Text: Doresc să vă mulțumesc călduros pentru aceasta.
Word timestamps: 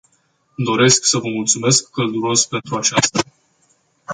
Doresc 0.57 1.05
să 1.05 1.17
vă 1.17 1.29
mulțumesc 1.29 1.89
călduros 1.91 2.45
pentru 2.45 2.75
aceasta. 2.75 3.23